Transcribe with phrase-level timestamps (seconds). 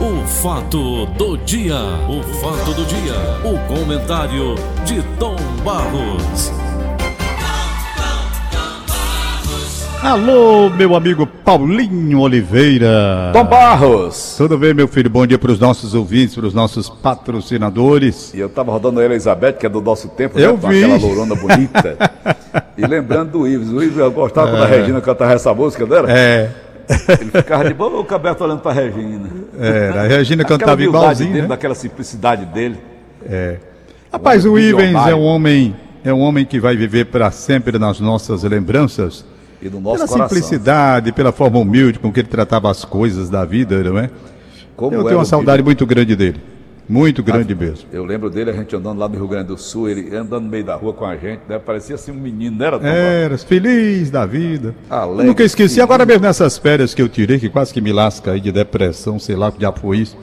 [0.00, 1.74] O fato do dia,
[2.08, 6.52] o fato do dia, o comentário de Tom Barros.
[10.00, 13.30] Alô, meu amigo Paulinho Oliveira.
[13.32, 14.36] Tom Barros.
[14.38, 15.10] Tudo bem, meu filho?
[15.10, 18.32] Bom dia para os nossos ouvintes, para os nossos patrocinadores.
[18.32, 20.84] E eu tava rodando a Elizabeth, que é do nosso tempo, Eu né, vi.
[20.84, 21.96] aquela lourona bonita.
[22.78, 23.70] e lembrando do Ives.
[23.70, 26.12] O Ives, eu gostava quando a Regina cantava essa música, não era?
[26.12, 26.50] É,
[27.20, 29.28] Ele ficava de boca aberta olhando pra Regina.
[29.58, 30.02] era.
[30.02, 31.48] A Regina cantava igualzinho, dele, né?
[31.48, 32.78] daquela simplicidade dele.
[34.12, 37.78] Rapaz, o Um Ivens é um homem, é um homem que vai viver para sempre
[37.78, 39.24] nas nossas lembranças.
[39.60, 40.28] E do nosso Pela coração.
[40.28, 44.08] simplicidade, pela forma humilde com que ele tratava as coisas da vida, não é?
[44.76, 46.40] Como Eu era tenho uma o saudade muito grande dele.
[46.88, 47.86] Muito grande mesmo.
[47.92, 50.48] Eu lembro dele, a gente andando lá no Rio Grande do Sul, ele andando no
[50.48, 51.58] meio da rua com a gente, né?
[51.58, 52.78] Parecia assim um menino, não era?
[52.82, 54.74] Era feliz da vida.
[54.88, 55.84] Alegre, nunca esqueci, feliz.
[55.84, 59.18] agora mesmo nessas férias que eu tirei, que quase que me lasca aí de depressão,
[59.18, 60.16] sei lá, que já foi isso.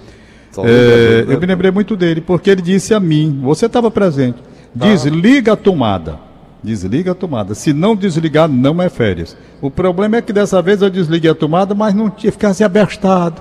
[0.57, 1.33] É, né?
[1.35, 4.39] eu me lembrei muito dele, porque ele disse a mim, você estava presente,
[4.73, 6.19] desliga a tomada.
[6.63, 7.53] Desliga a tomada.
[7.53, 9.37] Se não desligar, não é férias.
[9.61, 12.63] O problema é que dessa vez eu desliguei a tomada, mas não tinha ficar assim
[12.63, 13.39] abestado.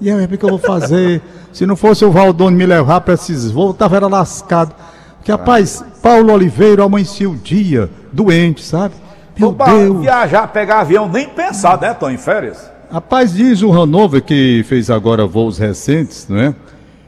[0.00, 1.20] E aí, o que eu vou fazer?
[1.52, 4.74] Se não fosse o Valdone me levar para esses voos, eu tava era lascado.
[5.16, 8.94] Porque, rapaz, Paulo Oliveira amanhecia o dia, doente, sabe?
[9.38, 10.00] Meu Barros, Deus.
[10.00, 12.70] Viajar, pegar avião, nem pensar, né, Tom, em férias?
[12.90, 16.54] Rapaz, diz o Hanover, que fez agora voos recentes, não é?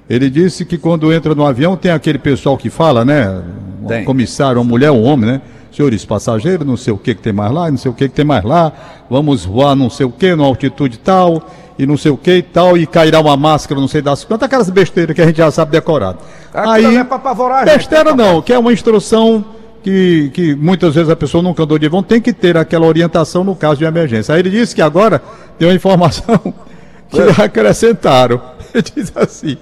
[0.09, 3.43] Ele disse que quando entra no avião tem aquele pessoal que fala, né?
[3.83, 4.05] Um Tem.
[4.05, 5.43] comissário, uma mulher, um homem, né?
[5.73, 8.15] Senhores passageiros, não sei o que, que tem mais lá, não sei o que, que
[8.15, 8.73] tem mais lá.
[9.09, 11.43] Vamos voar não sei o que, numa altitude tal,
[11.83, 14.47] e não sei o que e tal, e cairá uma máscara, não sei das quantas,
[14.47, 16.19] aquelas besteiras que a gente já sabe decorado.
[16.55, 19.45] Aquilo é pra apavorar a gente, Besteira né, não, que é uma instrução
[19.83, 23.43] que, que muitas vezes a pessoa nunca andou de avião, tem que ter aquela orientação
[23.43, 24.33] no caso de emergência.
[24.35, 25.21] Aí ele disse que agora
[25.59, 26.39] tem uma informação
[27.11, 27.45] que É.
[27.45, 28.41] acrescentaram.
[28.73, 29.59] Ele diz assim,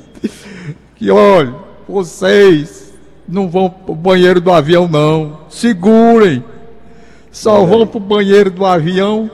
[0.94, 1.52] que olha,
[1.88, 2.92] vocês
[3.26, 6.44] não vão pro banheiro do avião não, segurem.
[7.32, 9.28] Só vão pro banheiro do avião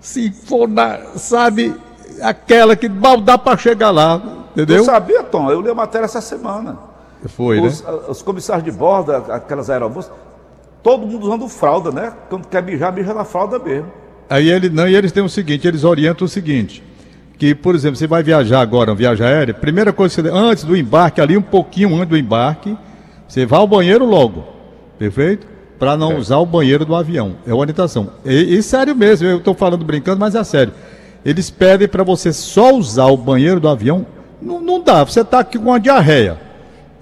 [0.00, 1.74] se for na, sabe,
[2.22, 4.20] aquela que mal dá para chegar lá,
[4.52, 4.78] entendeu?
[4.78, 6.76] Eu sabia, Tom, eu li a matéria essa semana.
[7.26, 7.66] Foi, né?
[7.68, 10.12] Os, a- os comissários de bordo, aquelas aeromoças,
[10.82, 12.12] todo mundo usando fralda, né?
[12.28, 13.90] Quando quer mijar, mija na fralda mesmo.
[14.28, 16.82] Aí ele não, e eles têm o seguinte, eles orientam o seguinte,
[17.38, 20.64] que, por exemplo, você vai viajar agora, uma viagem aérea, primeira coisa que você, antes
[20.64, 22.76] do embarque, ali um pouquinho antes do embarque,
[23.28, 24.44] você vai ao banheiro logo,
[24.98, 25.46] perfeito?
[25.78, 27.36] Para não usar o banheiro do avião.
[27.46, 28.10] É orientação.
[28.24, 30.72] E, e sério mesmo, eu estou falando brincando, mas é sério.
[31.26, 34.06] Eles pedem para você só usar o banheiro do avião,
[34.40, 36.38] não, não dá, você está aqui com uma diarreia.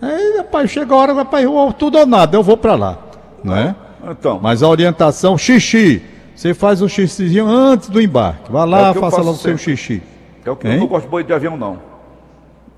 [0.00, 1.46] Aí, rapaz, chega a hora, rapaz,
[1.78, 2.98] tudo ou nada, eu vou para lá,
[3.44, 3.74] não é?
[4.10, 6.02] Então, Mas a orientação, xixi.
[6.34, 8.50] Você faz um xixizinho antes do embarque.
[8.50, 9.76] Vá É lá, o eu faça logo o seu sempre.
[9.76, 10.02] xixi.
[10.44, 10.74] é o que hein?
[10.74, 11.78] eu não gosto de banho de avião, não.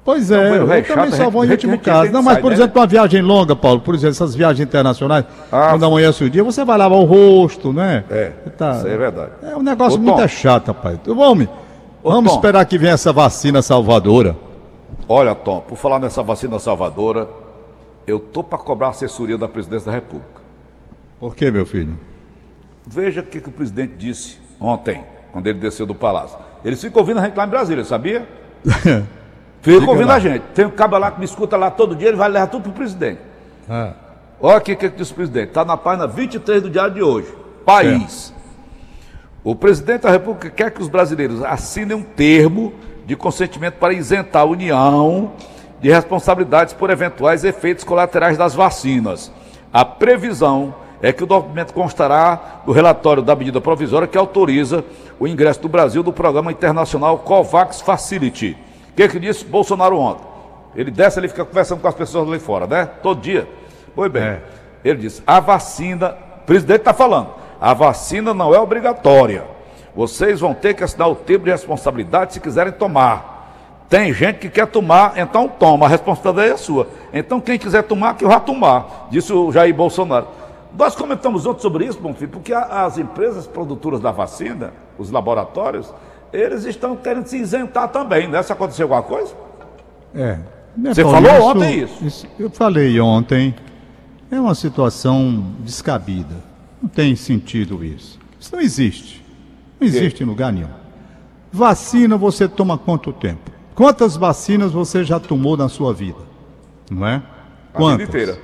[0.07, 2.13] Pois Não, é, banheiro eu é também chato, só vou em último caso.
[2.13, 2.55] Não, mas por né?
[2.55, 6.45] exemplo, uma viagem longa, Paulo, por exemplo, essas viagens internacionais, Ah, quando amanhece o dia,
[6.45, 8.05] você vai lavar o rosto, né?
[8.09, 9.33] É, Tá- isso é verdade.
[9.43, 10.97] É um negócio Ô, muito é chato, rapaz.
[11.05, 11.49] Vamos,
[12.05, 12.37] Ô, vamos Tom.
[12.39, 14.37] esperar que venha essa vacina salvadora.
[15.09, 17.27] Olha, Tom, por falar nessa vacina salvadora,
[18.07, 20.41] eu tô para cobrar a assessoria da presidência da República.
[21.19, 21.99] Por quê, meu filho?
[22.87, 25.03] Veja o que, que o presidente disse ontem,
[25.33, 26.39] quando ele desceu do palácio.
[26.65, 28.25] Eles ficam ouvindo a em Brasília, sabia?
[29.63, 30.43] Diga ouvindo a gente.
[30.55, 32.73] Tem um cabo lá que me escuta lá todo dia, ele vai levar tudo pro
[32.73, 33.21] presidente.
[33.69, 33.93] Ah,
[34.41, 35.49] Olha aqui o que, que disse o presidente.
[35.49, 37.33] Está na página 23 do diário de hoje.
[37.65, 38.35] País.
[39.43, 42.73] O presidente da República quer que os brasileiros assinem um termo
[43.07, 45.33] de consentimento para isentar a União
[45.81, 49.33] de responsabilidades por eventuais efeitos colaterais das vacinas.
[49.73, 54.85] A previsão é que o documento constará do relatório da medida provisória que autoriza
[55.19, 58.57] o ingresso do Brasil do programa internacional COVAX Facility.
[58.97, 60.25] O que, que disse Bolsonaro ontem?
[60.75, 62.87] Ele desce, ele fica conversando com as pessoas ali fora, né?
[63.03, 63.47] Todo dia.
[63.95, 64.43] Pois bem, É.
[64.83, 67.29] ele disse: a vacina, o presidente está falando,
[67.61, 69.45] a vacina não é obrigatória.
[69.95, 73.85] Vocês vão ter que assinar o termo de responsabilidade se quiserem tomar.
[73.87, 76.89] Tem gente que quer tomar, então toma, a responsabilidade é sua.
[77.13, 80.27] Então quem quiser tomar, que vá tomar, disse o Jair Bolsonaro.
[80.75, 85.93] Nós comentamos ontem sobre isso, bom filho, porque as empresas produtoras da vacina, os laboratórios,
[86.37, 88.43] eles estão querendo se isentar também, né?
[88.43, 89.35] Se acontecer alguma coisa?
[90.15, 90.39] é.
[90.77, 92.27] Né, Você Paulo, falou ontem isso?
[92.39, 93.55] Eu falei ontem.
[94.31, 96.35] É uma situação descabida.
[96.83, 98.19] Não tem sentido isso.
[98.39, 99.25] Isso não existe.
[99.81, 100.69] Não existe em lugar nenhum.
[101.51, 103.51] Vacina você toma quanto tempo?
[103.75, 106.19] Quantas vacinas você já tomou na sua vida?
[106.91, 107.23] Não é?
[107.73, 108.07] A Quantas?
[108.07, 108.39] vida inteira.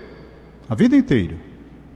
[0.71, 1.37] A vida inteira.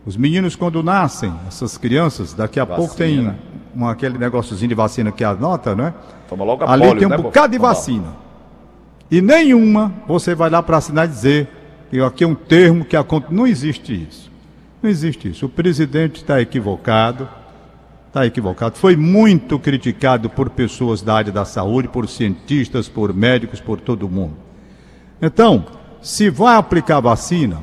[0.04, 3.34] Os meninos, quando nascem, essas crianças, daqui a pouco tem
[3.76, 5.92] Um, aquele negóciozinho de vacina que anota, né?
[6.28, 8.16] Toma logo a Ali polio, tem um né, bocado de vacina.
[9.10, 11.48] E nenhuma você vai lá para assinar e dizer
[11.90, 13.34] que aqui é um termo que acontece.
[13.34, 14.32] Não existe isso.
[14.82, 15.44] Não existe isso.
[15.44, 17.28] O presidente está equivocado.
[18.08, 18.76] Está equivocado.
[18.76, 24.08] Foi muito criticado por pessoas da área da saúde, por cientistas, por médicos, por todo
[24.08, 24.36] mundo.
[25.20, 25.66] Então,
[26.00, 27.62] se vai aplicar a vacina,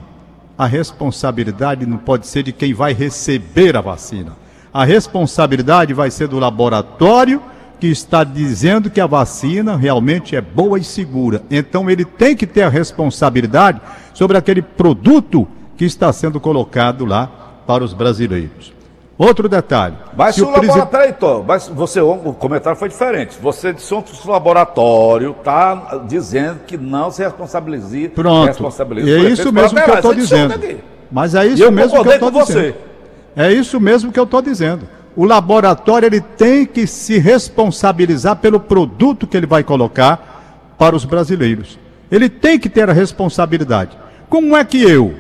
[0.56, 4.43] a responsabilidade não pode ser de quem vai receber a vacina.
[4.74, 7.40] A responsabilidade vai ser do laboratório
[7.80, 11.44] que está dizendo que a vacina realmente é boa e segura.
[11.52, 13.80] Então ele tem que ter a responsabilidade
[14.14, 15.48] sobre aquele produto
[15.78, 17.30] que está sendo colocado lá
[17.68, 18.74] para os brasileiros.
[19.16, 19.96] Outro detalhe.
[20.18, 23.38] Mas se o, o laboratório, então, mas você, o comentário foi diferente.
[23.40, 28.10] Você disse que o laboratório está dizendo que não se responsabilize.
[28.10, 28.48] Pronto.
[28.48, 30.82] Responsabiliza e é isso mesmo que eu estou dizendo.
[31.12, 32.93] Mas é isso mesmo que eu estou dizendo.
[33.36, 38.60] É isso mesmo que eu estou dizendo o laboratório ele tem que se responsabilizar pelo
[38.60, 41.78] produto que ele vai colocar para os brasileiros.
[42.12, 43.98] Ele tem que ter a responsabilidade.
[44.30, 45.16] Como é que eu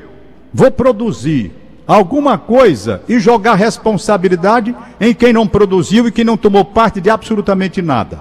[0.53, 1.51] vou produzir
[1.85, 7.09] alguma coisa e jogar responsabilidade em quem não produziu e que não tomou parte de
[7.09, 8.19] absolutamente nada?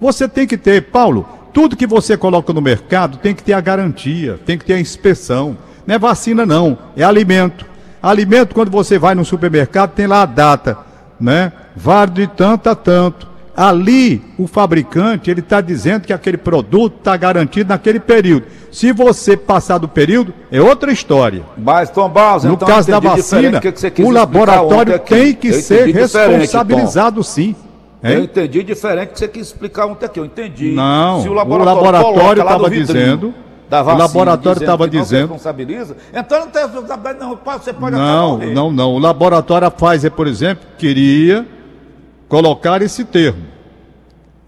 [0.00, 3.60] Você tem que ter, Paulo, tudo que você coloca no mercado tem que ter a
[3.60, 5.56] garantia, tem que ter a inspeção.
[5.86, 7.71] Não é vacina, não, é alimento.
[8.02, 10.78] Alimento, quando você vai no supermercado, tem lá a data,
[11.20, 11.52] né?
[11.76, 13.30] Vale de tanto a tanto.
[13.54, 18.46] Ali, o fabricante, ele está dizendo que aquele produto está garantido naquele período.
[18.72, 21.42] Se você passar do período, é outra história.
[21.56, 25.94] Mas, Tom Barros, no então, caso da vacina, que que o laboratório tem que ser
[25.94, 27.54] responsabilizado sim.
[28.02, 28.14] Hein?
[28.14, 30.18] Eu entendi diferente que você quis explicar ontem aqui.
[30.18, 30.72] Eu entendi.
[30.72, 33.34] Não, o laboratório estava dizendo
[33.80, 34.04] vacina.
[34.04, 35.28] O laboratório estava dizendo.
[35.28, 35.96] Não responsabiliza.
[36.12, 37.38] Então não tem responsabilidade, não.
[37.42, 38.94] Você pode Não, não, não.
[38.94, 41.46] O laboratório Pfizer, por exemplo, queria
[42.28, 43.44] colocar esse termo.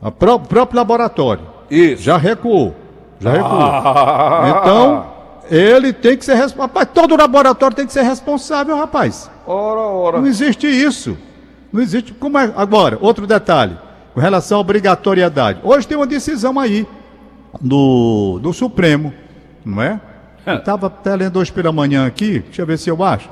[0.03, 1.47] O pró próprio laboratório.
[1.71, 2.03] Isso.
[2.03, 2.75] Já recuou.
[3.19, 3.63] Já recuou.
[3.63, 4.59] Ah.
[4.61, 5.07] Então,
[5.51, 6.87] ele tem que ser responsável.
[6.93, 9.31] Todo laboratório tem que ser responsável, rapaz.
[9.47, 10.21] Ora, ora.
[10.21, 11.17] Não existe isso.
[11.73, 12.13] Não existe.
[12.13, 12.53] Como é?
[12.57, 13.77] Agora, outro detalhe.
[14.13, 15.61] Com relação à obrigatoriedade.
[15.63, 16.87] Hoje tem uma decisão aí
[17.61, 19.13] do, do Supremo,
[19.65, 20.01] não é?
[20.47, 20.57] é.
[20.57, 23.29] Estava até lendo hoje pela manhã aqui, deixa eu ver se eu acho,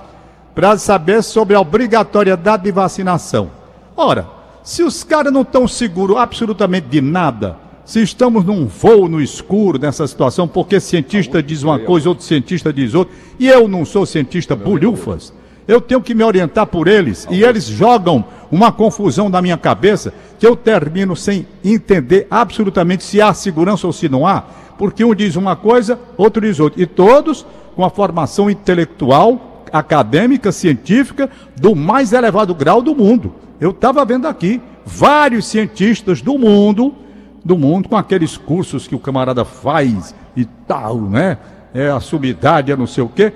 [0.54, 3.50] para saber sobre a obrigatoriedade de vacinação.
[3.96, 4.26] Ora,
[4.62, 9.78] se os caras não estão seguros absolutamente de nada, se estamos num voo no escuro
[9.78, 14.06] nessa situação, porque cientista diz uma coisa, outro cientista diz outra, e eu não sou
[14.06, 15.32] cientista bolhufas,
[15.66, 20.12] eu tenho que me orientar por eles, e eles jogam uma confusão na minha cabeça
[20.38, 24.42] que eu termino sem entender absolutamente se há segurança ou se não há,
[24.76, 30.52] porque um diz uma coisa, outro diz outra, e todos com a formação intelectual, acadêmica,
[30.52, 33.34] científica do mais elevado grau do mundo.
[33.60, 36.94] Eu estava vendo aqui vários cientistas do mundo,
[37.44, 41.38] do mundo, com aqueles cursos que o camarada faz e tal, né?
[41.72, 43.32] É a sumidade, é não sei o quê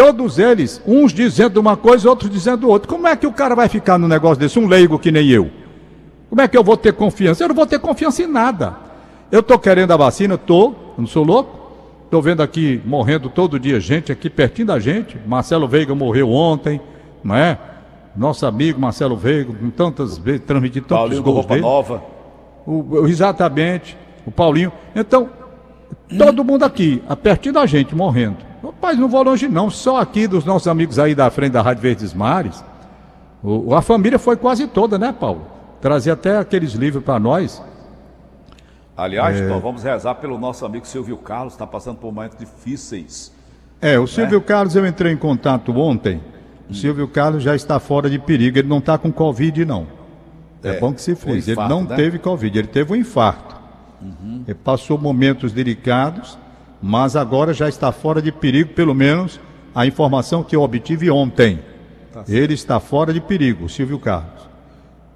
[0.00, 2.88] Todos eles, uns dizendo uma coisa, outros dizendo outra.
[2.88, 4.58] Como é que o cara vai ficar no negócio desse?
[4.58, 5.50] Um leigo que nem eu.
[6.30, 7.44] Como é que eu vou ter confiança?
[7.44, 8.78] Eu não vou ter confiança em nada.
[9.30, 11.54] Eu estou querendo a vacina, estou, não sou louco.
[12.06, 15.18] Estou vendo aqui morrendo todo dia gente aqui pertinho da gente.
[15.26, 16.80] Marcelo Veiga morreu ontem,
[17.22, 17.58] não é?
[18.16, 21.66] Nosso amigo Marcelo Veiga, com tantas vezes, transmitido tantos Paulinho gols roupa dele.
[21.66, 22.02] nova.
[22.66, 24.72] O, exatamente, o Paulinho.
[24.96, 25.28] Então,
[26.16, 28.49] todo mundo aqui, pertinho da gente, morrendo.
[28.62, 31.82] Rapaz, não vou longe não, só aqui dos nossos amigos aí da frente da Rádio
[31.82, 32.62] Verdes Mares,
[33.42, 35.46] o, a família foi quase toda, né, Paulo?
[35.80, 37.62] Trazia até aqueles livros para nós.
[38.94, 39.44] Aliás, é...
[39.44, 43.32] então, vamos rezar pelo nosso amigo Silvio Carlos, está passando por momentos difíceis.
[43.80, 44.44] É, o Silvio né?
[44.44, 46.20] Carlos, eu entrei em contato ontem.
[46.68, 46.74] O hum.
[46.74, 49.86] Silvio Carlos já está fora de perigo, ele não está com Covid, não.
[50.62, 51.52] É, é bom que se frise.
[51.52, 51.96] Ele não né?
[51.96, 53.56] teve Covid, ele teve um infarto.
[54.02, 54.44] Uhum.
[54.46, 56.38] Ele passou momentos delicados
[56.82, 59.40] mas agora já está fora de perigo, pelo menos
[59.74, 61.60] a informação que eu obtive ontem.
[62.12, 64.48] Tá Ele está fora de perigo, Silvio Carlos.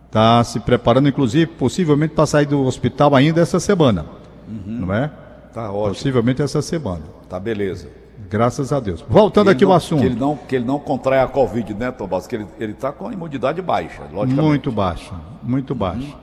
[0.06, 4.06] Está se preparando, inclusive, possivelmente para sair do hospital ainda essa semana.
[4.47, 4.87] Uhum.
[4.87, 5.11] Não é?
[5.52, 5.94] Tá ótimo.
[5.94, 7.02] Possivelmente essa semana.
[7.28, 7.88] Tá beleza.
[8.30, 9.04] Graças a Deus.
[9.09, 10.00] Voltando aqui não, ao assunto.
[10.00, 12.26] Que ele, não, que ele não contrai a Covid, né, Tomás?
[12.26, 14.40] Que ele está com a imunidade baixa, logicamente.
[14.40, 16.06] Muito baixa, muito baixa.
[16.06, 16.14] Uhum.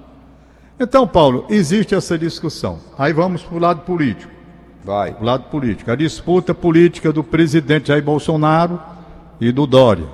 [0.79, 2.79] Então, Paulo, existe essa discussão.
[2.97, 4.31] Aí vamos para o lado político.
[4.83, 5.15] Vai.
[5.19, 5.91] O lado político.
[5.91, 8.79] A disputa política do presidente Jair Bolsonaro
[9.39, 10.05] e do Dória.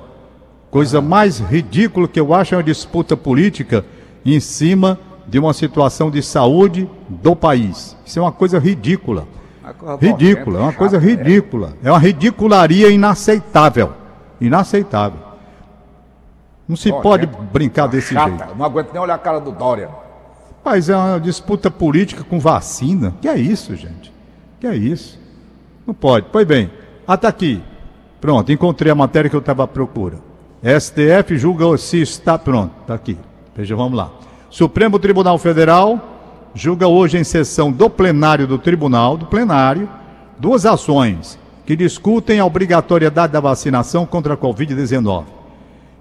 [0.70, 1.02] Coisa ah.
[1.02, 3.86] mais ridícula que eu acho é uma disputa política
[4.26, 7.96] em cima de uma situação de saúde do país.
[8.06, 9.28] Isso é uma coisa ridícula.
[10.00, 11.74] Ridícula, é uma coisa ridícula.
[11.84, 13.92] É uma ridicularia inaceitável.
[14.40, 15.20] Inaceitável.
[16.68, 18.56] Não se pode brincar desse jeito.
[18.58, 19.90] Não aguento nem olhar a cara do Dória.
[20.58, 23.14] Rapaz, é uma disputa política com vacina.
[23.22, 24.17] Que é isso, gente?
[24.60, 25.20] Que é isso?
[25.86, 26.28] Não pode.
[26.32, 26.70] Pois bem,
[27.08, 27.62] até aqui.
[28.20, 30.18] Pronto, encontrei a matéria que eu estava à procura.
[30.64, 32.38] STF julga se está.
[32.38, 33.18] Pronto, está aqui.
[33.56, 34.12] Veja, vamos lá.
[34.50, 36.16] Supremo Tribunal Federal
[36.56, 39.88] julga hoje em sessão do plenário do tribunal, do plenário,
[40.40, 45.26] duas ações que discutem a obrigatoriedade da vacinação contra a Covid-19.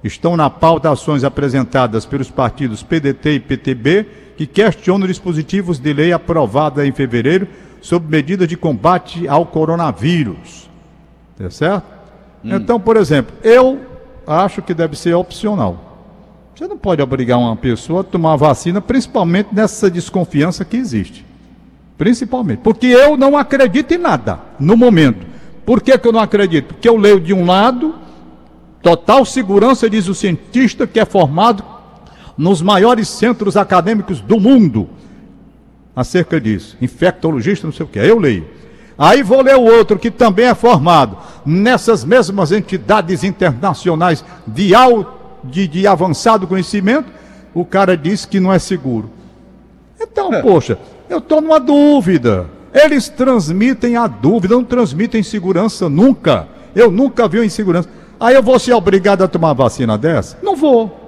[0.02, 6.12] Estão na pauta ações apresentadas pelos partidos PDT e PTB que questionam dispositivos de lei
[6.12, 7.48] aprovada em fevereiro
[7.86, 10.68] sobre medidas de combate ao coronavírus.
[11.38, 11.84] Tá certo?
[12.44, 12.56] Hum.
[12.56, 13.80] Então, por exemplo, eu
[14.26, 16.10] acho que deve ser opcional.
[16.52, 21.24] Você não pode obrigar uma pessoa a tomar a vacina, principalmente nessa desconfiança que existe.
[21.96, 22.58] Principalmente.
[22.58, 25.24] Porque eu não acredito em nada no momento.
[25.64, 26.74] Por que, que eu não acredito?
[26.74, 27.94] Porque eu leio de um lado,
[28.82, 31.62] total segurança, diz o cientista que é formado
[32.36, 34.88] nos maiores centros acadêmicos do mundo
[35.96, 36.76] acerca disso.
[36.80, 37.98] Infectologista, não sei o que.
[37.98, 38.46] Eu leio.
[38.98, 45.12] Aí vou ler o outro que também é formado nessas mesmas entidades internacionais de, alto,
[45.44, 47.10] de, de avançado conhecimento.
[47.54, 49.10] O cara diz que não é seguro.
[49.98, 50.42] Então, é.
[50.42, 52.46] poxa, eu estou numa dúvida.
[52.72, 56.46] Eles transmitem a dúvida, não transmitem segurança nunca.
[56.74, 57.88] Eu nunca vi insegurança.
[58.20, 60.38] Aí eu vou ser obrigado a tomar vacina dessa?
[60.42, 61.06] Não vou.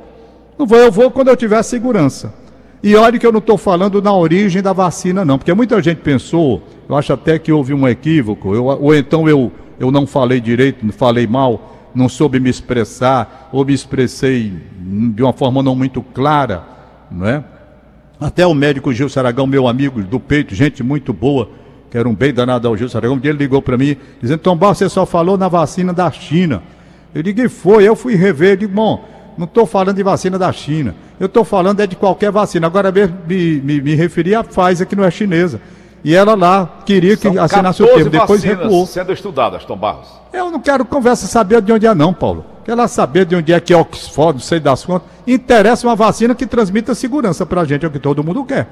[0.59, 2.33] Não vou, eu vou quando eu tiver segurança.
[2.83, 5.99] E olha que eu não estou falando na origem da vacina, não, porque muita gente
[5.99, 10.41] pensou, eu acho até que houve um equívoco, eu, ou então eu, eu não falei
[10.41, 16.01] direito, falei mal, não soube me expressar, ou me expressei de uma forma não muito
[16.01, 16.63] clara,
[17.11, 17.43] não é?
[18.21, 21.51] Até o médico Gil Saragão, meu amigo do peito, gente muito boa,
[21.91, 24.39] que era um bem danado ao Gil Saragão, um dia ele ligou para mim, dizendo,
[24.39, 26.63] Tom Bar, você só falou na vacina da China.
[27.13, 27.89] Eu digo, e foi?
[27.89, 29.05] Eu fui rever, eu digo, bom,
[29.39, 32.67] não estou falando de vacina da China, eu estou falando é de qualquer vacina.
[32.67, 35.61] Agora me, me, me referi à Pfizer, que não é chinesa.
[36.05, 38.87] E ela lá queria que São assinasse o termo, depois recuou.
[38.87, 40.09] sendo estudadas, Tom Barros.
[40.33, 42.45] Eu não quero conversa saber de onde é não, Paulo.
[42.65, 45.09] Quero saber de onde é que é Oxford, não sei das contas.
[45.27, 48.69] Interessa uma vacina que transmita segurança para a gente, é o que todo mundo quer.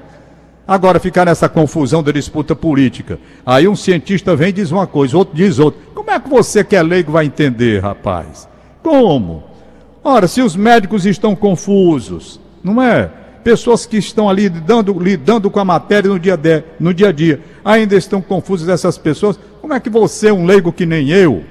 [0.67, 3.17] Agora, ficar nessa confusão da disputa política.
[3.45, 5.79] Aí um cientista vem e diz uma coisa, outro diz outra.
[5.95, 8.47] Como é que você que é leigo vai entender, rapaz?
[8.83, 9.45] Como?
[10.09, 13.11] Ora, se os médicos estão confusos, não é?
[13.43, 17.11] Pessoas que estão ali lidando, lidando com a matéria no dia, de, no dia a
[17.11, 19.37] dia, ainda estão confusas essas pessoas.
[19.59, 21.43] Como é que você, um leigo que nem eu,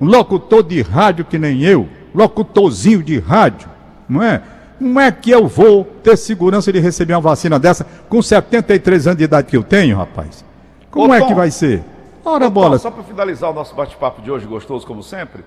[0.00, 3.68] um locutor de rádio que nem eu, locutorzinho de rádio,
[4.08, 4.40] não é?
[4.78, 9.18] Como é que eu vou ter segurança de receber uma vacina dessa com 73 anos
[9.18, 10.44] de idade que eu tenho, rapaz?
[10.92, 11.82] Como Ô, é Tom, que vai ser?
[12.24, 12.76] Ora, Ô, bola.
[12.76, 15.44] Tom, só para finalizar o nosso bate-papo de hoje, gostoso como sempre.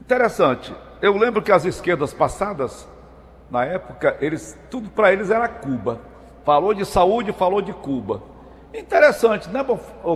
[0.00, 0.72] Interessante.
[1.00, 2.86] Eu lembro que as esquerdas passadas
[3.50, 6.00] na época, eles tudo para eles era Cuba.
[6.44, 8.22] Falou de saúde, falou de Cuba.
[8.74, 9.64] Interessante, né,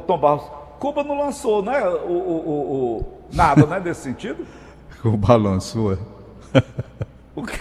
[0.06, 0.44] Tom Barros?
[0.78, 4.46] Cuba não lançou, né, o, o, o nada, né, desse sentido?
[5.00, 5.92] Cuba lançou.
[5.92, 5.98] É.
[7.34, 7.58] o quê?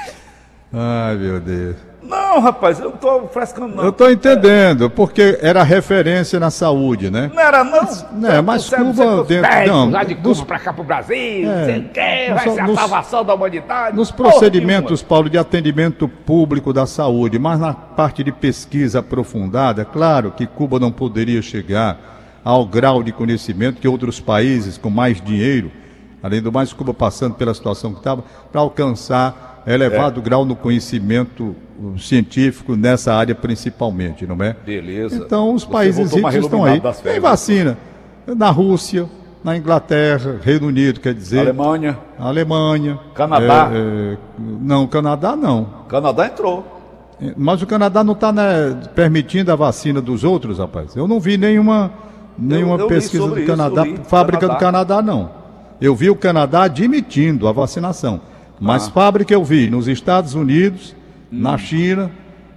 [0.73, 1.90] Ai, meu Deus.
[2.31, 3.83] Não, rapaz, eu não estou frescando, não.
[3.83, 7.29] Eu estou entendendo, porque era referência na saúde, né?
[7.33, 7.71] Não era, não?
[7.81, 9.25] Mas, né, mas Cuba...
[9.25, 12.61] Dentro, não, lá de Cuba para cá para o Brasil, é, sei que, vai ser
[12.61, 13.97] a salvação da humanidade.
[13.97, 20.31] Nos procedimentos, Paulo, de atendimento público da saúde, mas na parte de pesquisa aprofundada, claro
[20.31, 21.97] que Cuba não poderia chegar
[22.45, 25.69] ao grau de conhecimento que outros países com mais dinheiro,
[26.23, 30.23] além do mais Cuba passando pela situação que estava, para alcançar elevado é.
[30.23, 31.55] grau no conhecimento
[31.97, 34.55] científico nessa área principalmente, não é?
[34.65, 35.15] Beleza.
[35.15, 36.81] Então os Você países ricos estão aí.
[37.03, 37.77] Tem vacina
[38.27, 39.07] na Rússia,
[39.43, 41.39] na Inglaterra, Reino Unido, quer dizer.
[41.39, 41.97] Alemanha.
[42.17, 42.99] Alemanha.
[43.15, 43.71] Canadá.
[43.73, 45.65] É, é, não, Canadá não.
[45.87, 46.81] Canadá entrou.
[47.21, 50.95] É, mas o Canadá não está né, permitindo a vacina dos outros, rapaz.
[50.95, 51.91] Eu não vi nenhuma,
[52.37, 54.57] nenhuma eu, eu pesquisa do Canadá, fábrica Canadá.
[54.57, 55.41] do Canadá, não.
[55.79, 58.21] Eu vi o Canadá admitindo a vacinação.
[58.61, 58.91] Mas ah.
[58.91, 60.95] fábrica eu vi nos Estados Unidos,
[61.31, 62.11] na China,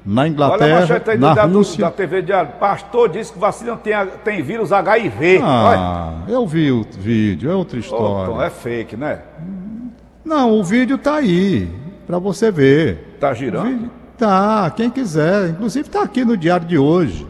[0.04, 1.86] na Inglaterra, Olha, na da, Rússia.
[1.86, 5.40] da TV Diário, pastor disse que vacina tem, tem vírus HIV.
[5.42, 6.32] Ah, Olha.
[6.34, 8.06] eu vi o vídeo, é outra história.
[8.06, 9.20] Oh, então é fake, né?
[10.22, 11.70] Não, o vídeo tá aí,
[12.06, 13.16] para você ver.
[13.18, 13.68] Tá girando?
[13.68, 15.50] Vídeo, tá, quem quiser.
[15.50, 17.26] Inclusive tá aqui no diário de hoje.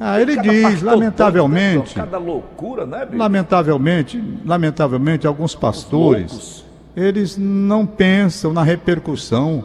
[0.00, 1.94] Ah, ele cada diz, lamentavelmente.
[1.94, 3.18] Cada loucura, né, bicho?
[3.18, 6.64] Lamentavelmente, lamentavelmente, alguns pastores,
[7.00, 9.64] eles não pensam na repercussão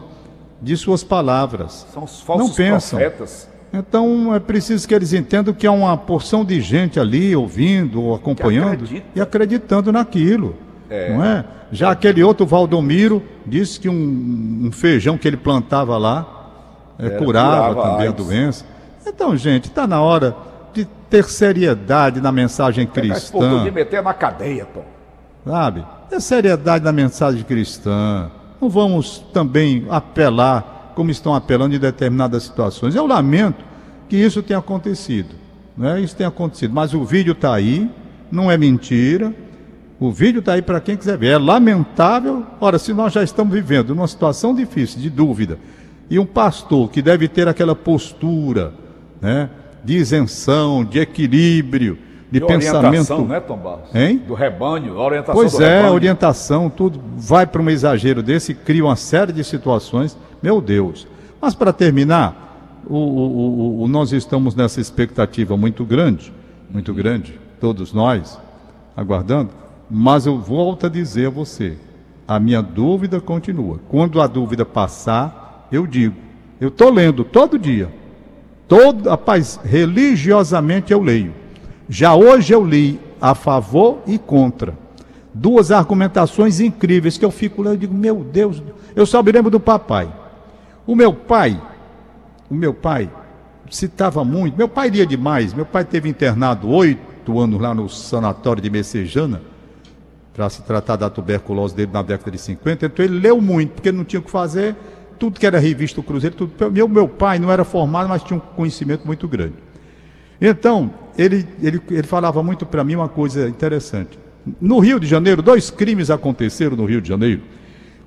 [0.61, 1.85] de suas palavras.
[1.93, 2.99] São os falsos não pensam.
[2.99, 3.49] profetas.
[3.73, 8.15] Então é preciso que eles entendam que há uma porção de gente ali ouvindo ou
[8.15, 10.55] acompanhando e acreditando naquilo.
[10.89, 11.13] É.
[11.13, 11.45] Não é?
[11.71, 17.17] Já aquele outro Valdomiro disse que um, um, feijão que ele plantava lá, é, Era,
[17.17, 18.25] curava, curava também a AIDS.
[18.25, 18.65] doença.
[19.05, 20.35] Então, gente, está na hora
[20.73, 23.63] de ter seriedade na mensagem Pegar esse povo cristã.
[23.63, 24.94] de meter na cadeia, Tom.
[25.45, 25.85] Sabe?
[26.11, 28.31] É seriedade na mensagem cristã.
[28.59, 32.95] Não vamos também apelar como estão apelando em determinadas situações.
[32.95, 33.63] Eu lamento
[34.09, 35.35] que isso tenha acontecido.
[35.77, 36.01] Né?
[36.01, 36.73] Isso tenha acontecido.
[36.73, 37.89] Mas o vídeo está aí,
[38.31, 39.33] não é mentira.
[39.99, 41.27] O vídeo está aí para quem quiser ver.
[41.27, 42.45] É lamentável.
[42.59, 45.59] Ora, se nós já estamos vivendo numa situação difícil, de dúvida,
[46.09, 48.73] e um pastor que deve ter aquela postura
[49.21, 49.49] né,
[49.83, 51.97] de isenção, de equilíbrio,
[52.31, 52.87] de, De pensamento.
[52.87, 53.93] orientação, né, Tom Barros?
[53.95, 54.21] Hein?
[54.27, 55.93] Do rebanho, orientação Pois é, rebanho.
[55.93, 61.07] orientação, tudo vai para um exagero desse, cria uma série de situações, meu Deus.
[61.39, 66.33] Mas para terminar, o, o- o- o- nós estamos nessa expectativa muito grande,
[66.69, 68.39] muito grande, todos nós,
[68.97, 69.51] aguardando,
[69.89, 71.77] mas eu volto a dizer a você,
[72.27, 73.79] a minha dúvida continua.
[73.87, 76.15] Quando a dúvida passar, eu digo,
[76.59, 77.89] eu estou lendo todo dia,
[78.67, 81.33] todo, rapaz, religiosamente eu leio.
[81.87, 84.73] Já hoje eu li a favor e contra.
[85.33, 88.63] Duas argumentações incríveis que eu fico lendo e digo, meu Deus,
[88.95, 90.11] eu só me lembro do papai.
[90.87, 91.61] O meu pai,
[92.49, 93.09] o meu pai
[93.69, 98.61] citava muito, meu pai lia demais, meu pai teve internado oito anos lá no sanatório
[98.61, 99.41] de Messejana,
[100.33, 103.91] para se tratar da tuberculose dele na década de 50, então ele leu muito, porque
[103.91, 104.75] não tinha o que fazer,
[105.17, 106.71] tudo que era revista do Cruzeiro, tudo.
[106.71, 109.64] Meu, meu pai não era formado, mas tinha um conhecimento muito grande.
[110.39, 114.19] Então, ele, ele, ele falava muito para mim uma coisa interessante.
[114.61, 117.41] No Rio de Janeiro, dois crimes aconteceram no Rio de Janeiro,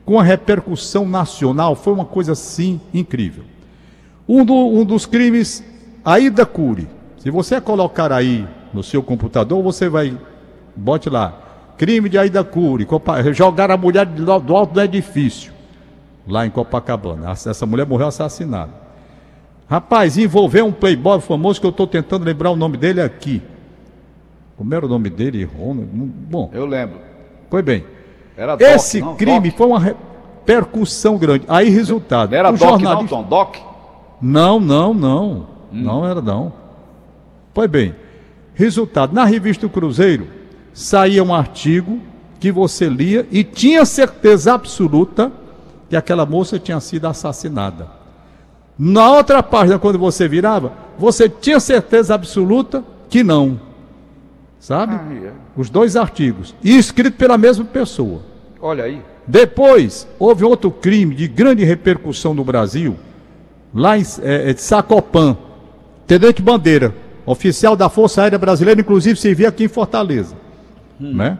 [0.04, 3.44] com a repercussão nacional, foi uma coisa assim incrível.
[4.28, 5.64] Um, do- um dos crimes,
[6.04, 6.86] Aida Cury.
[7.18, 10.16] Se você colocar aí no seu computador, você vai,
[10.76, 12.86] bote lá, crime de Aida Cury,
[13.32, 15.52] jogar a mulher do alto do edifício,
[16.26, 17.30] lá em Copacabana.
[17.30, 18.87] Essa mulher morreu assassinada.
[19.68, 23.42] Rapaz, envolveu um playboy famoso que eu estou tentando lembrar o nome dele aqui.
[24.56, 25.44] Como era o nome dele?
[25.44, 25.88] Ronald?
[25.92, 26.98] Bom, Eu lembro.
[27.50, 27.84] foi bem.
[28.36, 29.58] Era Doc, Esse não, crime Doc.
[29.58, 31.44] foi uma repercussão grande.
[31.48, 32.30] Aí, resultado.
[32.30, 33.16] Não era o Doc, não, jornalista...
[33.16, 33.22] Tom.
[33.24, 33.56] Doc?
[34.22, 35.46] Não, não, não.
[35.70, 36.52] Não era não.
[37.52, 37.94] Pois bem,
[38.54, 40.26] resultado, na revista do Cruzeiro
[40.72, 42.00] saía um artigo
[42.40, 45.30] que você lia e tinha certeza absoluta
[45.90, 47.97] que aquela moça tinha sido assassinada.
[48.78, 53.60] Na outra página, quando você virava, você tinha certeza absoluta que não.
[54.60, 54.94] Sabe?
[54.94, 55.32] Ah, é.
[55.56, 56.54] Os dois artigos.
[56.62, 58.20] E escrito pela mesma pessoa.
[58.60, 59.02] Olha aí.
[59.26, 62.96] Depois, houve outro crime de grande repercussão no Brasil,
[63.74, 65.36] lá em é, é, de Sacopan.
[66.06, 66.94] Tenente Bandeira,
[67.26, 70.34] oficial da Força Aérea Brasileira, inclusive servia aqui em Fortaleza.
[70.98, 71.38] Né?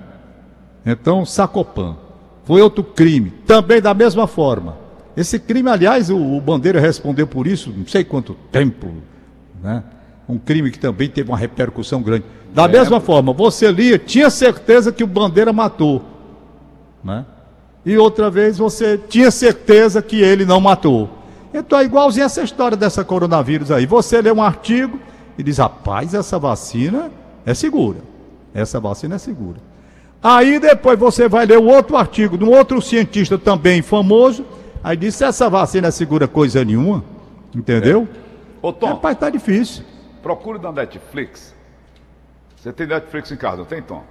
[0.85, 1.97] Então, Sacopan.
[2.45, 4.77] Foi outro crime, também da mesma forma.
[5.21, 8.87] Esse crime, aliás, o, o Bandeira respondeu por isso, não sei quanto tempo.
[9.63, 9.83] Né?
[10.29, 12.25] Um crime que também teve uma repercussão grande.
[12.55, 12.69] Da É.
[12.69, 16.03] mesma forma, você lia, tinha certeza que o Bandeira matou
[17.03, 17.25] né?
[17.85, 21.09] E outra vez você tinha certeza que ele não matou.
[21.55, 23.87] Então é igualzinho essa história dessa coronavírus aí.
[23.87, 24.99] Você lê um artigo
[25.39, 27.11] e diz: rapaz, essa vacina
[27.47, 27.99] é segura.
[28.53, 29.59] Essa vacina é segura.
[30.23, 34.45] Aí depois você vai ler o outro artigo de um outro cientista também famoso.
[34.83, 37.05] Aí diz: essa vacina é segura coisa nenhuma.
[37.55, 38.07] Entendeu?
[38.61, 39.85] Ô, Tom, Rapaz, tá difícil.
[40.23, 41.55] procure na Netflix.
[42.57, 44.03] Você tem Netflix em casa, não tem, Tom?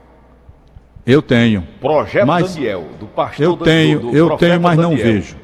[1.05, 1.61] Eu tenho.
[1.79, 5.07] Projeto Mas Daniel, do pastor Eu tenho, do, do eu tenho, mas não Daniel.
[5.07, 5.37] vejo.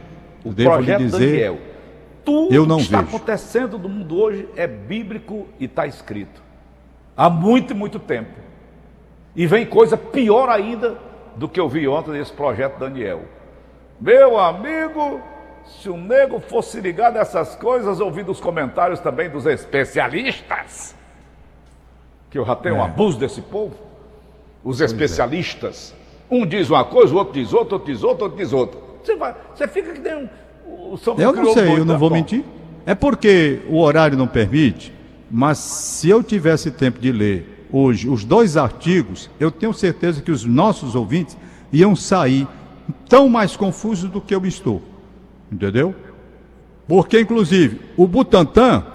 [0.44, 1.58] O Devo lhe projeto dizer, Daniel.
[2.26, 3.16] Tudo eu não que está vejo.
[3.16, 6.42] acontecendo no mundo hoje é bíblico e está escrito.
[7.16, 8.32] Há muito e muito tempo.
[9.36, 10.98] E vem coisa pior ainda
[11.36, 13.24] do que eu vi ontem nesse projeto Daniel.
[14.00, 15.22] Meu amigo,
[15.66, 20.96] se o nego fosse ligado a essas coisas, ouvindo os comentários também dos especialistas,
[22.30, 22.86] que eu já tenho um É.
[22.86, 23.76] abuso desse povo,
[24.64, 25.94] os especialistas,
[26.30, 28.80] um diz uma coisa, o outro diz outra, outro diz outra, outro diz outra.
[29.04, 32.10] Você, vai, você fica que nem um, o São Eu não sei, eu não vou
[32.10, 32.44] mentir.
[32.86, 34.94] É porque o horário não permite,
[35.32, 40.32] mas se eu tivesse tempo de ler hoje os dois artigos, eu tenho certeza que
[40.32, 41.38] os nossos ouvintes
[41.72, 42.48] iam sair
[43.08, 44.82] tão mais confusos do que eu estou.
[45.52, 45.94] Entendeu?
[46.88, 48.86] Porque, inclusive, o Butantan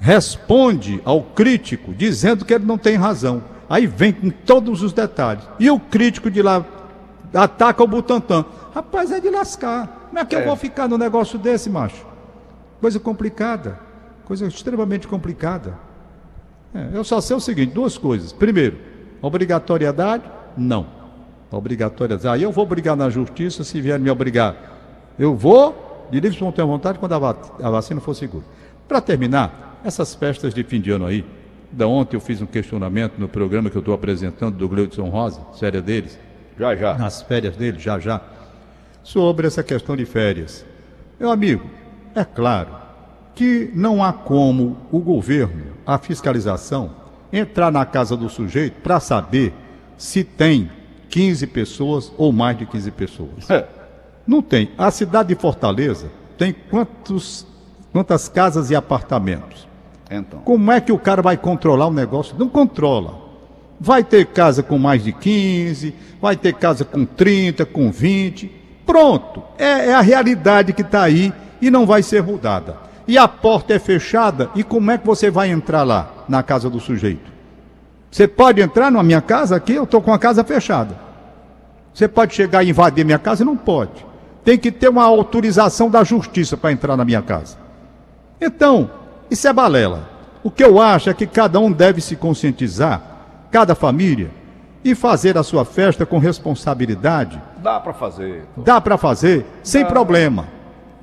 [0.00, 3.42] responde ao crítico dizendo que ele não tem razão.
[3.68, 5.44] Aí vem com todos os detalhes.
[5.58, 6.64] E o crítico de lá
[7.32, 8.44] ataca o Butantan.
[8.74, 10.06] Rapaz, é de lascar.
[10.08, 10.40] Como é que É.
[10.40, 12.04] eu vou ficar no negócio desse, macho?
[12.80, 13.78] Coisa complicada.
[14.24, 15.78] Coisa extremamente complicada.
[16.74, 18.32] É, eu só sei o seguinte: duas coisas.
[18.32, 18.78] Primeiro,
[19.20, 20.24] obrigatoriedade?
[20.56, 20.86] Não.
[21.56, 22.28] Obrigatoriedade.
[22.28, 24.56] Aí eu vou brigar na justiça se vier me obrigar.
[25.18, 28.44] Eu vou de livre espontânea vontade, quando a, va a vacina for segura.
[28.86, 31.24] Para terminar, essas festas de fim de ano aí,
[31.70, 35.40] da ontem eu fiz um questionamento no programa que eu estou apresentando do Gleudson Rosa,
[35.54, 36.18] série deles.
[36.58, 36.94] Já, já.
[36.98, 38.20] Nas férias dele, já, já.
[39.02, 40.66] Sobre essa questão de férias.
[41.18, 41.68] Meu amigo,
[42.14, 42.76] é claro
[43.34, 46.94] que não há como o governo, a fiscalização,
[47.32, 49.54] entrar na casa do sujeito para saber
[49.96, 50.70] se tem
[51.12, 53.50] 15 pessoas ou mais de 15 pessoas.
[53.50, 53.66] É.
[54.26, 54.70] Não tem.
[54.78, 57.46] A cidade de Fortaleza tem quantos,
[57.92, 59.68] quantas casas e apartamentos?
[60.10, 60.40] Então.
[60.40, 62.34] Como é que o cara vai controlar o negócio?
[62.38, 63.20] Não controla.
[63.78, 68.50] Vai ter casa com mais de 15, vai ter casa com 30, com 20.
[68.86, 69.42] Pronto.
[69.58, 72.76] É, é a realidade que está aí e não vai ser mudada.
[73.06, 76.70] E a porta é fechada, e como é que você vai entrar lá, na casa
[76.70, 77.32] do sujeito?
[78.10, 81.01] Você pode entrar na minha casa aqui, eu estou com a casa fechada.
[81.92, 83.44] Você pode chegar e invadir minha casa?
[83.44, 84.06] Não pode.
[84.44, 87.56] Tem que ter uma autorização da justiça para entrar na minha casa.
[88.40, 88.90] Então,
[89.30, 90.08] isso é balela.
[90.42, 93.00] O que eu acho é que cada um deve se conscientizar,
[93.50, 94.30] cada família,
[94.84, 97.40] e fazer a sua festa com responsabilidade.
[97.58, 98.44] Dá para fazer.
[98.56, 99.88] Dá para fazer, sem Dá.
[99.88, 100.46] problema.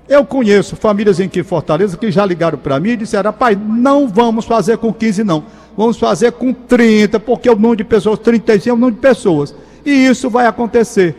[0.08, 4.08] Eu conheço famílias em que Fortaleza que já ligaram para mim e disseram: pai, não
[4.08, 5.44] vamos fazer com 15, não.
[5.78, 9.56] Vamos fazer com 30, porque o número de pessoas, 35 é o número de pessoas.
[9.86, 11.16] E isso vai acontecer.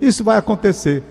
[0.00, 1.02] Isso vai acontecer.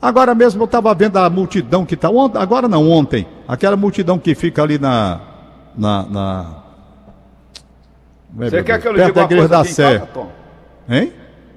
[0.00, 2.08] Agora mesmo eu estava vendo a multidão que está.
[2.34, 3.26] Agora não, ontem.
[3.48, 5.20] Aquela multidão que fica ali na.
[5.76, 6.62] na, na
[8.40, 10.00] é, Você quer que eu diga uma coisa da Sé.
[10.00, 10.26] Casa?
[10.88, 11.12] Hein?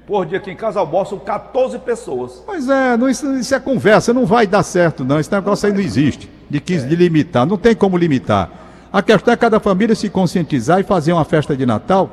[0.06, 2.42] Por dia aqui em casa almoçam 14 pessoas.
[2.46, 5.20] Pois é, não, isso, isso, é conversa, não vai dar certo, não.
[5.20, 6.30] Esse negócio aí não existe.
[6.48, 6.88] De 15 é.
[6.88, 7.44] de limitar.
[7.46, 8.50] Não tem como limitar.
[8.90, 12.10] A questão é cada família se conscientizar e fazer uma festa de Natal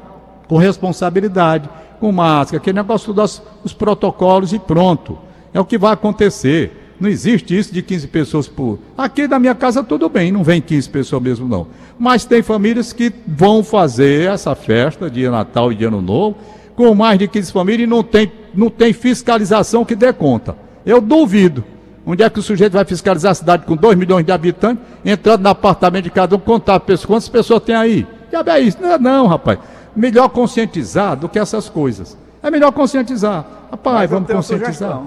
[0.49, 5.17] com responsabilidade, com máscara, aquele negócio dos os protocolos e pronto.
[5.53, 6.81] É o que vai acontecer.
[6.99, 8.79] Não existe isso de 15 pessoas por.
[8.97, 11.67] Aqui na minha casa tudo bem, não vem 15 pessoas mesmo não.
[11.99, 16.37] Mas tem famílias que vão fazer essa festa de Natal e de Ano Novo
[16.75, 20.55] com mais de 15 famílias e não tem, não tem fiscalização que dê conta.
[20.85, 21.63] Eu duvido.
[22.05, 25.41] Onde é que o sujeito vai fiscalizar a cidade com 2 milhões de habitantes, entrando
[25.41, 28.05] no apartamento de cada um, contar pessoas, quantas pessoas tem aí?
[28.31, 28.77] Já é isso?
[28.79, 29.57] Não, não, rapaz.
[29.95, 32.17] Melhor conscientizar do que essas coisas.
[32.43, 33.45] É melhor conscientizar.
[33.71, 35.01] Rapaz, vamos conscientizar.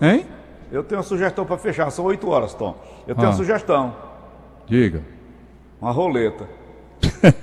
[0.00, 0.26] Hein?
[0.72, 2.76] Eu tenho uma sugestão para fechar, são 8 horas, Tom.
[3.06, 3.30] Eu tenho ah.
[3.30, 3.94] uma sugestão.
[4.66, 5.02] Diga.
[5.80, 6.46] Uma roleta.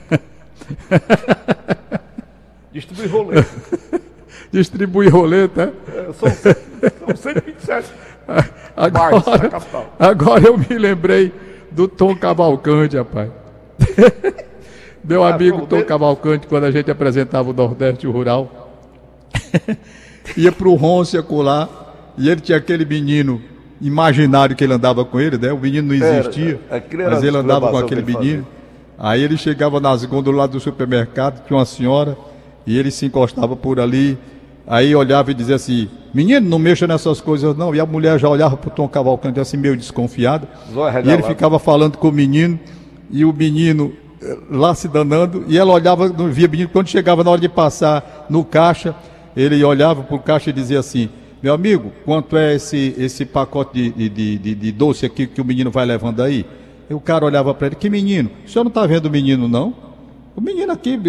[2.71, 3.49] Distribui roleta.
[4.51, 5.73] Distribui roleta?
[5.93, 7.91] É, são, são 127
[8.75, 9.23] agora,
[9.97, 11.33] agora eu me lembrei
[11.71, 13.31] do Tom Cavalcante, rapaz.
[15.07, 18.69] Meu ah, amigo Tom Cavalcante, quando a gente apresentava o Nordeste Rural,
[20.35, 23.41] ia para o Ronce colar e ele tinha aquele menino
[23.79, 25.53] imaginário que ele andava com ele, né?
[25.53, 28.45] O menino não existia, era, era mas ele andava com aquele menino.
[28.99, 32.17] Aí ele chegava nas gôndolas lá do supermercado, tinha uma senhora,
[32.65, 34.17] e ele se encostava por ali,
[34.65, 37.73] aí olhava e dizia assim, menino, não mexa nessas coisas não.
[37.73, 40.49] E a mulher já olhava para o Tom Cavalcante assim, meio desconfiada.
[41.05, 42.59] E ele ficava falando com o menino,
[43.09, 43.93] e o menino
[44.49, 46.69] lá se danando, e ela olhava, não via menino.
[46.69, 48.95] Quando chegava na hora de passar no caixa,
[49.35, 51.09] ele olhava para o caixa e dizia assim,
[51.41, 55.45] meu amigo, quanto é esse, esse pacote de, de, de, de doce aqui que o
[55.45, 56.45] menino vai levando aí?
[56.89, 58.31] E o cara olhava para ele, que menino?
[58.45, 59.73] O senhor não está vendo o menino, não?
[60.35, 60.99] O menino aqui,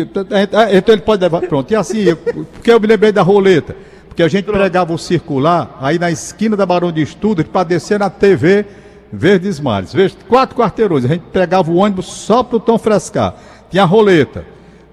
[0.72, 1.40] então ele pode levar.
[1.42, 3.76] Pronto, e assim, eu, porque eu me lembrei da roleta.
[4.08, 7.98] Porque a gente pregava o circular aí na esquina da Barão de Estudos para descer
[7.98, 8.66] na TV
[9.12, 9.94] Verdes Mares.
[10.28, 11.04] Quatro quarteirões.
[11.04, 13.34] A gente pegava o ônibus só para o Tom frescar.
[13.70, 14.44] Tinha a roleta.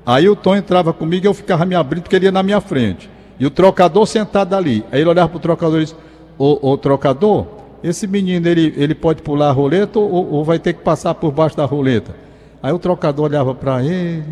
[0.05, 2.61] Aí o Tom entrava comigo e eu ficava me abrindo porque ele ia na minha
[2.61, 3.09] frente.
[3.39, 4.83] E o trocador sentado ali.
[4.91, 5.95] Aí ele olhava para o trocador e disse:
[6.37, 7.47] Ô, ô trocador,
[7.83, 11.31] esse menino ele, ele pode pular a roleta ou, ou vai ter que passar por
[11.31, 12.15] baixo da roleta?
[12.61, 14.23] Aí o trocador olhava para ele: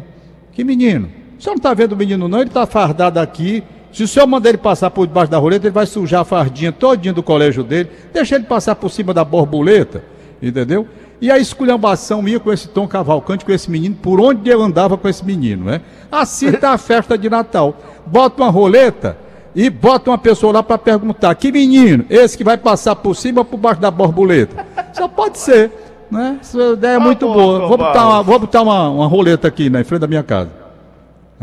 [0.51, 1.09] Que menino?
[1.37, 2.39] O senhor não está vendo o menino, não?
[2.39, 3.63] Ele está fardado aqui.
[3.93, 6.71] Se o senhor mandar ele passar por debaixo da roleta, ele vai sujar a fardinha
[6.71, 7.91] todinha do colégio dele.
[8.11, 10.03] Deixa ele passar por cima da borboleta.
[10.41, 10.87] Entendeu?
[11.21, 14.97] E a esculhambação minha com esse Tom Cavalcante, com esse menino, por onde eu andava
[14.97, 15.79] com esse menino, né?
[16.11, 17.77] Assim está a festa de Natal.
[18.05, 19.15] Bota uma roleta
[19.55, 22.03] e bota uma pessoa lá para perguntar: que menino?
[22.09, 24.65] Esse que vai passar por cima ou por baixo da borboleta?
[24.91, 25.71] Só pode ser,
[26.11, 26.39] né?
[26.41, 27.67] Essa ideia é tá muito boa.
[27.67, 30.62] Vou botar, uma, vou botar uma, uma roleta aqui na frente da minha casa.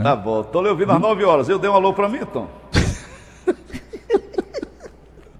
[0.02, 1.48] Tá bom, tô lhe ouvindo às 9 horas.
[1.48, 2.48] Eu dei um alô para mim, Tom.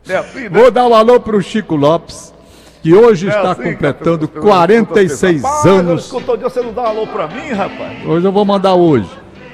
[0.09, 0.51] é assim, né?
[0.51, 2.35] Vou dar um alô para o Chico Lopes
[2.83, 6.05] que hoje é está assim, completando 46 anos.
[6.05, 8.07] Escutou dia você não dá um alô para mim, rapaz?
[8.07, 9.09] Hoje eu vou mandar hoje.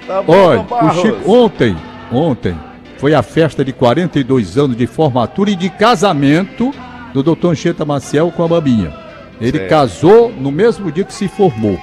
[0.07, 1.77] Tá bom, Olha, o Chico, ontem,
[2.13, 2.57] ontem
[2.99, 6.73] foi a festa de 42 anos de formatura e de casamento
[7.13, 8.95] do doutor Anchieta Maciel com a Maminha.
[9.41, 9.71] Ele Certo.
[9.71, 11.79] casou no mesmo dia que se formou.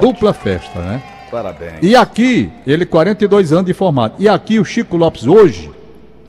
[0.00, 1.02] Dupla festa, né?
[1.36, 1.80] Parabéns.
[1.82, 4.14] E aqui, ele 42 anos de formado.
[4.18, 5.70] E aqui o Chico Lopes hoje,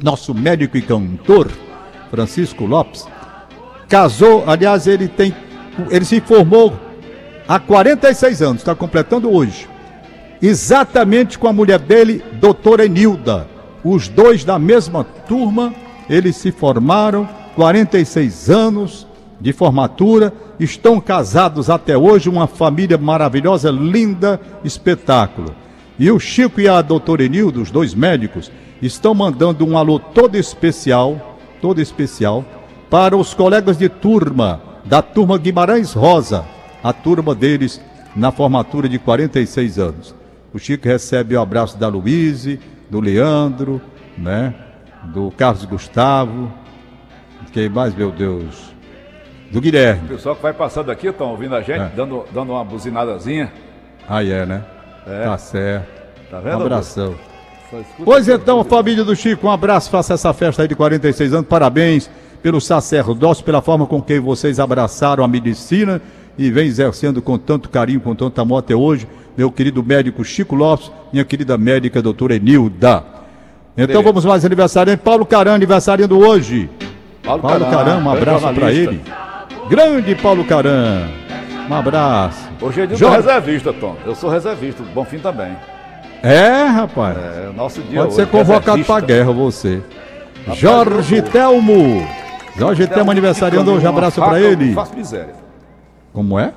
[0.04, 1.50] nosso médico e cantor,
[2.12, 3.08] Francisco Lopes,
[3.88, 5.34] casou, aliás, ele tem
[5.90, 6.74] ele se formou
[7.48, 9.70] há 46 anos, está completando hoje.
[10.42, 13.48] Exatamente com a mulher dele, doutora Enilda.
[13.86, 15.74] Os dois da mesma turma,
[16.10, 19.07] eles se formaram, 46 anos
[19.40, 25.54] de formatura, estão casados até hoje, uma família maravilhosa, linda, espetáculo.
[26.00, 30.36] E o Chico e a doutora Enilda, os dois médicos, estão mandando um alô todo
[30.36, 32.46] especial, todo especial,
[32.90, 36.46] para os colegas de turma, da turma Guimarães Rosa,
[36.84, 37.82] a turma deles
[38.16, 40.16] na formatura de 46 anos.
[40.54, 43.82] O Chico recebe o abraço da Luíse, do Leandro,
[44.18, 44.54] né?
[45.14, 46.52] Do Carlos Gustavo.
[47.52, 48.67] Quem mais, meu Deus?
[49.52, 50.08] Do O Guilherme.
[50.10, 51.92] pessoal que vai passando aqui, estão ouvindo a gente, É.
[51.96, 53.52] dando, dando uma buzinadazinha.
[54.08, 54.62] Aí é, né?
[55.08, 55.24] É.
[55.24, 55.88] Tá certo.
[56.30, 56.62] Tá Um vendo?
[56.64, 57.16] abração.
[57.70, 61.34] Só escuta Pois então, família do Chico, um abraço, faça essa festa aí de 46
[61.34, 61.48] anos.
[61.48, 62.10] Parabéns
[62.42, 66.02] pelo sacerdócio, pela forma com que vocês abraçaram a medicina
[66.38, 69.08] e vem exercendo com tanto carinho, com tanto amor até hoje.
[69.38, 73.04] Meu querido médico Chico Lopes, minha querida médica doutora Enilda.
[73.76, 74.04] Então Beleza.
[74.04, 74.98] vamos mais aniversário.
[74.98, 76.70] Paulo Caran, aniversariando hoje.
[77.24, 79.02] Paulo, Paulo Caran, um abraço para ele.
[79.70, 81.08] Grande Paulo Caran.
[81.70, 82.48] Um abraço.
[82.62, 83.96] Hoje é dia Jorge- reservista, Tom.
[84.06, 85.56] Eu sou reservista, do Bonfim também.
[86.24, 87.18] É, rapaz.
[87.18, 89.82] É nosso dia Pode hoje, ser convocado para guerra você.
[90.54, 92.08] Jorge Telmo.
[92.58, 94.74] Jorge Telmo aniversariando hoje, abraço para eu ele.
[94.74, 95.36] Faço miséria.
[96.14, 96.54] Como é?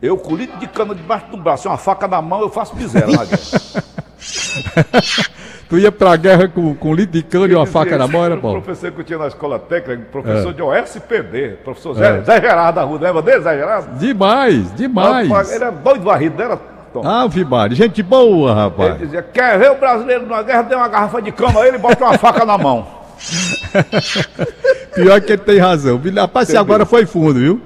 [0.00, 3.08] Eu com litro de cana debaixo do braço, uma faca na mão, eu faço miséria
[3.08, 3.38] na guerra.
[5.68, 8.34] Tu ia pra guerra com, com litro de cano e uma faca na mão, era,
[8.34, 8.60] O Paulo?
[8.62, 10.52] professor que eu tinha na escola técnica, professor É.
[10.52, 12.22] de OSPD, professor Zé, É.
[12.22, 13.98] Zé Gerardo da Rua, lembra dele, Zé Gerardo?
[13.98, 15.28] Demais, demais.
[15.28, 16.56] Rapaz, Ele é doido varrido, não era,
[16.92, 17.06] Tom?
[17.06, 18.98] Ave Maria, gente boa, Ele rapaz.
[18.98, 21.80] dizia, quer ver o brasileiro numa guerra, dê uma garrafa de cana a ele e
[21.80, 22.86] bota uma faca na mão.
[24.94, 26.00] Pior que ele tem razão.
[26.14, 27.60] Rapaz, você agora foi fundo, viu?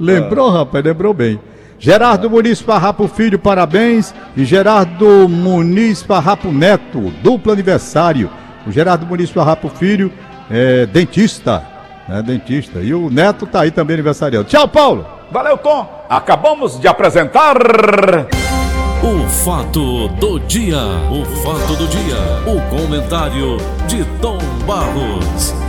[0.00, 1.38] Lembrou, rapaz, lembrou bem.
[1.82, 4.14] Gerardo Muniz Farrapo Filho, parabéns.
[4.36, 8.30] E Gerardo Muniz Farrapo Neto, duplo aniversário.
[8.64, 10.12] O Gerardo Muniz Farrapo Filho
[10.48, 11.66] é dentista,
[12.08, 12.22] né?
[12.22, 12.78] Dentista.
[12.78, 14.46] E o Neto tá aí também aniversariando.
[14.46, 15.04] Tchau, Paulo!
[15.32, 16.06] Valeu, Tom.
[16.08, 17.56] Acabamos de apresentar...
[19.02, 20.78] O fato do dia.
[21.10, 22.14] O fato do dia.
[22.46, 23.56] O comentário
[23.88, 25.61] de Tom Barros.